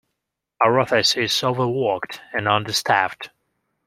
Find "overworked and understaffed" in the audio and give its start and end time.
1.43-3.29